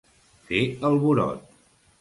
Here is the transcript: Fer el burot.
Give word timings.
Fer 0.47 0.63
el 0.89 0.99
burot. 1.05 1.47